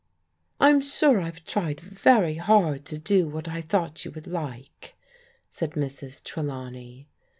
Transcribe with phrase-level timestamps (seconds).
[0.59, 4.95] "I'm sure I've tried very hard to do what I thought you would like,"
[5.47, 6.23] said Mrs.
[6.23, 7.07] Trelawney.